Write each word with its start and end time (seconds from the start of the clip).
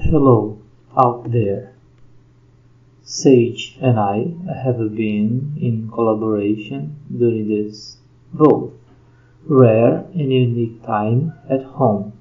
Hello 0.00 0.62
out 0.96 1.32
there. 1.32 1.74
Sage 3.02 3.76
and 3.80 3.98
I 3.98 4.32
have 4.54 4.78
been 4.94 5.58
in 5.60 5.90
collaboration 5.92 6.96
during 7.14 7.48
this 7.48 7.98
both 8.32 8.74
rare 9.44 10.06
and 10.14 10.32
unique 10.32 10.82
time 10.86 11.34
at 11.50 11.64
home. 11.64 12.12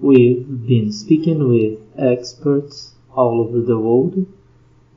We've 0.00 0.44
been 0.66 0.90
speaking 0.92 1.48
with 1.48 1.78
experts 1.96 2.94
all 3.14 3.40
over 3.40 3.60
the 3.60 3.78
world, 3.78 4.26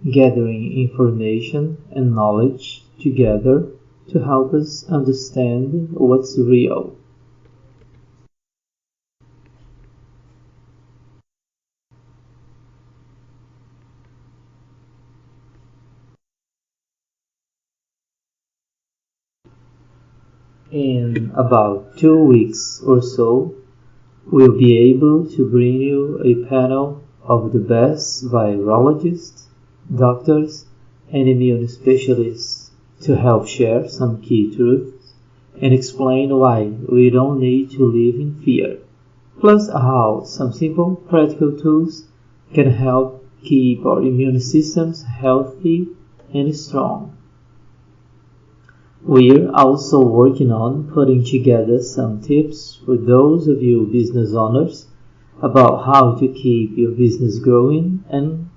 gathering 0.03 0.73
information 0.73 1.77
and 1.91 2.15
knowledge 2.15 2.83
together 2.99 3.67
to 4.09 4.23
help 4.23 4.55
us 4.55 4.89
understand 4.89 5.91
what's 5.93 6.37
real. 6.37 6.95
In 20.71 21.31
about 21.35 21.97
two 21.97 22.23
weeks 22.23 22.81
or 22.81 23.01
so, 23.01 23.55
we'll 24.31 24.57
be 24.57 24.77
able 24.77 25.25
to 25.31 25.49
bring 25.49 25.81
you 25.81 26.21
a 26.23 26.45
panel 26.45 27.03
of 27.23 27.51
the 27.51 27.59
best 27.59 28.23
virologists, 28.23 29.47
doctors, 29.93 30.67
and 31.11 31.27
immune 31.27 31.67
specialists 31.67 32.71
to 33.01 33.17
help 33.17 33.47
share 33.47 33.89
some 33.89 34.21
key 34.21 34.55
truths 34.55 35.11
and 35.61 35.73
explain 35.73 36.33
why 36.37 36.71
we 36.87 37.09
don't 37.09 37.41
need 37.41 37.71
to 37.71 37.85
live 37.85 38.15
in 38.15 38.35
fear, 38.35 38.77
plus 39.41 39.69
how 39.69 40.23
some 40.23 40.53
simple 40.53 40.95
practical 40.95 41.51
tools 41.51 42.05
can 42.53 42.71
help 42.71 43.25
keep 43.43 43.85
our 43.85 44.01
immune 44.01 44.39
systems 44.39 45.03
healthy 45.03 45.89
and 46.33 46.55
strong. 46.55 47.17
We're 49.03 49.49
also 49.51 49.99
working 49.99 50.51
on 50.51 50.91
putting 50.91 51.25
together 51.25 51.81
some 51.81 52.21
tips 52.21 52.79
for 52.85 52.97
those 52.97 53.47
of 53.47 53.63
you 53.63 53.87
business 53.87 54.33
owners 54.35 54.87
about 55.41 55.85
how 55.85 56.15
to 56.19 56.27
keep 56.27 56.77
your 56.77 56.91
business 56.91 57.39
growing 57.39 58.03
and 58.09 58.49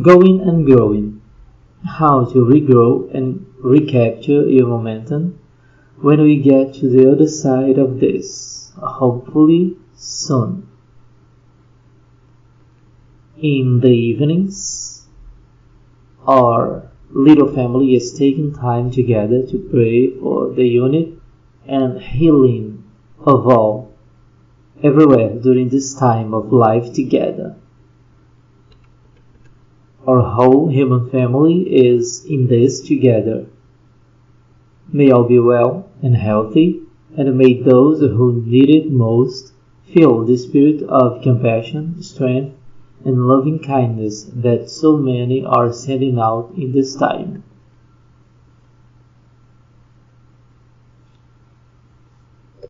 going 0.00 0.40
and 0.40 0.64
growing, 0.64 1.20
how 1.84 2.24
to 2.26 2.38
regrow 2.38 3.12
and 3.12 3.44
recapture 3.58 4.48
your 4.48 4.68
momentum 4.68 5.40
when 6.00 6.22
we 6.22 6.36
get 6.40 6.74
to 6.74 6.88
the 6.88 7.10
other 7.10 7.26
side 7.26 7.76
of 7.76 7.98
this, 7.98 8.72
hopefully 8.76 9.76
soon. 9.96 10.68
In 13.36 13.80
the 13.80 13.90
evenings, 13.90 15.06
our 16.24 16.87
little 17.10 17.52
family 17.54 17.94
is 17.94 18.12
taking 18.12 18.54
time 18.54 18.90
together 18.90 19.42
to 19.46 19.58
pray 19.70 20.10
for 20.18 20.50
the 20.50 20.66
unit 20.66 21.08
and 21.66 22.00
healing 22.00 22.84
of 23.20 23.46
all 23.46 23.94
everywhere 24.82 25.34
during 25.34 25.68
this 25.68 25.94
time 25.94 26.34
of 26.34 26.52
life 26.52 26.92
together. 26.92 27.56
Our 30.06 30.20
whole 30.20 30.68
human 30.68 31.10
family 31.10 31.62
is 31.62 32.24
in 32.24 32.46
this 32.46 32.80
together. 32.80 33.46
May 34.90 35.10
all 35.10 35.24
be 35.24 35.38
well 35.38 35.90
and 36.02 36.16
healthy, 36.16 36.80
and 37.16 37.36
may 37.36 37.60
those 37.60 38.00
who 38.00 38.42
need 38.46 38.70
it 38.70 38.90
most 38.90 39.52
feel 39.92 40.24
the 40.24 40.36
spirit 40.36 40.82
of 40.82 41.22
compassion, 41.22 42.02
strength, 42.02 42.57
and 43.04 43.26
loving 43.26 43.58
kindness 43.58 44.24
that 44.34 44.68
so 44.70 44.96
many 44.96 45.44
are 45.44 45.72
sending 45.72 46.18
out 46.18 46.50
in 46.56 46.72
this 46.72 46.94
time. 46.96 47.44